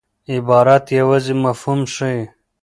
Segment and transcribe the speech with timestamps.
[0.33, 2.21] عبارت یوازي مفهوم ښيي.